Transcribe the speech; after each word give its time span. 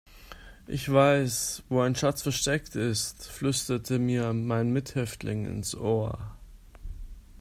Ich 0.65 0.91
weiß, 0.91 1.61
wo 1.69 1.79
ein 1.81 1.93
Schatz 1.93 2.23
versteckt 2.23 2.75
ist, 2.75 3.27
flüsterte 3.29 3.99
mir 3.99 4.33
mein 4.33 4.71
Mithäftling 4.73 5.45
ins 5.45 5.75
Ohr. 5.75 6.35